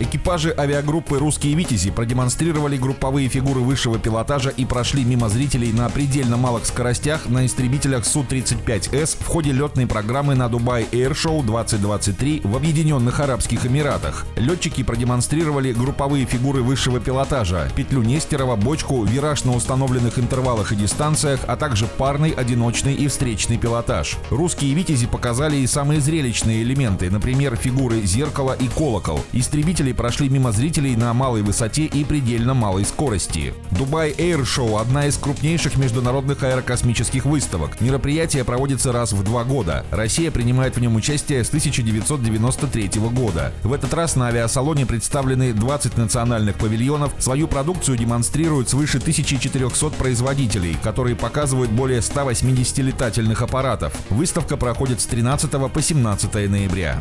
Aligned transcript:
Экипажи 0.00 0.54
авиагруппы 0.56 1.18
«Русские 1.18 1.54
Витязи» 1.54 1.90
продемонстрировали 1.90 2.78
групповые 2.78 3.28
фигуры 3.28 3.60
высшего 3.60 3.98
пилотажа 3.98 4.48
и 4.48 4.64
прошли 4.64 5.04
мимо 5.04 5.28
зрителей 5.28 5.74
на 5.74 5.90
предельно 5.90 6.38
малых 6.38 6.64
скоростях 6.64 7.28
на 7.28 7.44
истребителях 7.44 8.06
Су-35С 8.06 9.18
в 9.22 9.26
ходе 9.26 9.52
летной 9.52 9.86
программы 9.86 10.34
на 10.34 10.48
Дубай 10.48 10.86
Air 10.90 11.12
Show 11.12 11.44
2023 11.44 12.40
в 12.44 12.56
Объединенных 12.56 13.20
Арабских 13.20 13.66
Эмиратах. 13.66 14.24
Летчики 14.36 14.82
продемонстрировали 14.82 15.74
групповые 15.74 16.24
фигуры 16.24 16.62
высшего 16.62 16.98
пилотажа, 16.98 17.70
петлю 17.76 18.00
Нестерова, 18.00 18.56
бочку, 18.56 19.04
вираж 19.04 19.44
на 19.44 19.52
установленных 19.52 20.18
интервалах 20.18 20.72
и 20.72 20.76
дистанциях, 20.76 21.40
а 21.46 21.56
также 21.56 21.86
парный, 21.86 22.30
одиночный 22.30 22.94
и 22.94 23.06
встречный 23.06 23.58
пилотаж. 23.58 24.16
«Русские 24.30 24.72
Витязи» 24.72 25.06
показали 25.06 25.56
и 25.56 25.66
самые 25.66 26.00
зрелищные 26.00 26.62
элементы, 26.62 27.10
например, 27.10 27.54
фигуры 27.56 28.00
зеркала 28.00 28.56
и 28.58 28.66
колокол. 28.68 29.22
Истребители 29.34 29.89
автомобили 29.90 29.92
прошли 29.92 30.28
мимо 30.28 30.52
зрителей 30.52 30.96
на 30.96 31.12
малой 31.12 31.42
высоте 31.42 31.84
и 31.84 32.04
предельно 32.04 32.54
малой 32.54 32.84
скорости. 32.84 33.54
Дубай 33.70 34.12
Air 34.12 34.42
Show– 34.42 34.80
одна 34.80 35.06
из 35.06 35.16
крупнейших 35.16 35.76
международных 35.76 36.42
аэрокосмических 36.42 37.24
выставок. 37.24 37.80
Мероприятие 37.80 38.44
проводится 38.44 38.92
раз 38.92 39.12
в 39.12 39.22
два 39.22 39.44
года. 39.44 39.84
Россия 39.90 40.30
принимает 40.30 40.76
в 40.76 40.80
нем 40.80 40.96
участие 40.96 41.44
с 41.44 41.48
1993 41.48 42.90
года. 43.12 43.52
В 43.62 43.72
этот 43.72 43.92
раз 43.94 44.16
на 44.16 44.28
авиасалоне 44.28 44.86
представлены 44.86 45.52
20 45.52 45.96
национальных 45.96 46.56
павильонов. 46.56 47.12
Свою 47.18 47.48
продукцию 47.48 47.96
демонстрируют 47.96 48.68
свыше 48.68 48.98
1400 48.98 49.90
производителей, 49.90 50.76
которые 50.82 51.16
показывают 51.16 51.70
более 51.70 52.02
180 52.02 52.78
летательных 52.78 53.42
аппаратов. 53.42 53.92
Выставка 54.10 54.56
проходит 54.56 55.00
с 55.00 55.06
13 55.06 55.50
по 55.72 55.82
17 55.82 56.34
ноября. 56.48 57.00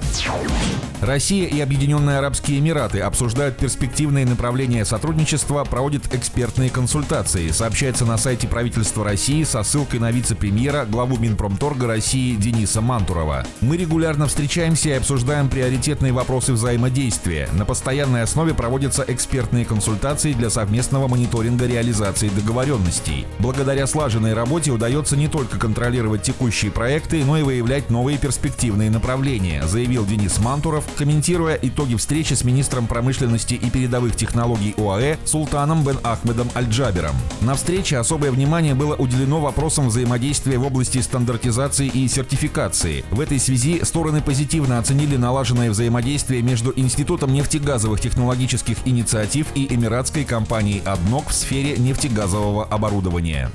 Россия 1.01 1.47
и 1.47 1.61
Объединенные 1.61 2.17
Арабские 2.17 2.59
Эмираты 2.59 2.78
Эмираты 2.79 3.01
обсуждают 3.01 3.57
перспективные 3.57 4.25
направления 4.25 4.85
сотрудничества, 4.85 5.65
проводят 5.65 6.13
экспертные 6.13 6.69
консультации, 6.69 7.49
сообщается 7.51 8.05
на 8.05 8.17
сайте 8.17 8.47
правительства 8.47 9.03
России 9.03 9.43
со 9.43 9.63
ссылкой 9.63 9.99
на 9.99 10.11
вице-премьера, 10.11 10.85
главу 10.85 11.17
Минпромторга 11.17 11.87
России 11.87 12.37
Дениса 12.37 12.79
Мантурова. 12.79 13.45
Мы 13.59 13.75
регулярно 13.75 14.27
встречаемся 14.27 14.89
и 14.89 14.93
обсуждаем 14.93 15.49
приоритетные 15.49 16.13
вопросы 16.13 16.53
взаимодействия. 16.53 17.49
На 17.51 17.65
постоянной 17.65 18.21
основе 18.21 18.53
проводятся 18.53 19.03
экспертные 19.05 19.65
консультации 19.65 20.31
для 20.31 20.49
совместного 20.49 21.09
мониторинга 21.09 21.67
реализации 21.67 22.29
договоренностей. 22.29 23.27
Благодаря 23.39 23.87
слаженной 23.87 24.33
работе 24.33 24.71
удается 24.71 25.17
не 25.17 25.27
только 25.27 25.59
контролировать 25.59 26.23
текущие 26.23 26.71
проекты, 26.71 27.25
но 27.25 27.37
и 27.37 27.43
выявлять 27.43 27.89
новые 27.89 28.17
перспективные 28.17 28.89
направления, 28.89 29.67
заявил 29.67 30.05
Денис 30.05 30.39
Мантуров, 30.39 30.85
комментируя 30.97 31.59
итоги 31.61 31.95
встречи 31.95 32.35
с 32.35 32.45
министром 32.45 32.68
министром 32.69 32.87
промышленности 32.87 33.55
и 33.55 33.69
передовых 33.69 34.15
технологий 34.15 34.73
ОАЭ 34.77 35.17
Султаном 35.25 35.83
бен 35.83 35.97
Ахмедом 36.03 36.49
Аль-Джабером. 36.55 37.15
На 37.41 37.55
встрече 37.55 37.97
особое 37.97 38.31
внимание 38.31 38.75
было 38.75 38.95
уделено 38.95 39.39
вопросам 39.39 39.87
взаимодействия 39.87 40.59
в 40.59 40.67
области 40.67 40.99
стандартизации 40.99 41.87
и 41.87 42.07
сертификации. 42.07 43.03
В 43.09 43.21
этой 43.21 43.39
связи 43.39 43.83
стороны 43.83 44.21
позитивно 44.21 44.77
оценили 44.77 45.17
налаженное 45.17 45.71
взаимодействие 45.71 46.43
между 46.43 46.71
Институтом 46.75 47.33
нефтегазовых 47.33 47.99
технологических 48.01 48.77
инициатив 48.85 49.47
и 49.55 49.73
эмиратской 49.73 50.23
компанией 50.23 50.83
«Аднок» 50.85 51.29
в 51.29 51.33
сфере 51.33 51.75
нефтегазового 51.77 52.65
оборудования. 52.65 53.49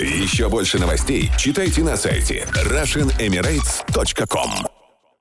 Еще 0.00 0.50
больше 0.50 0.78
новостей 0.78 1.30
читайте 1.38 1.82
на 1.82 1.96
сайте 1.96 2.46
RussianEmirates.com 2.52 4.79